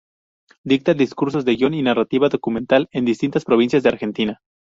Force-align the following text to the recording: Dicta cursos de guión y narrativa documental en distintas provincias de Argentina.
Dicta 0.65 0.95
cursos 1.15 1.45
de 1.45 1.57
guión 1.57 1.75
y 1.75 1.83
narrativa 1.83 2.27
documental 2.27 2.87
en 2.91 3.05
distintas 3.05 3.45
provincias 3.45 3.83
de 3.83 3.89
Argentina. 3.89 4.41